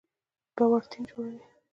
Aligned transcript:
باور 0.55 0.83
ټیم 0.91 1.03
جوړوي 1.09 1.41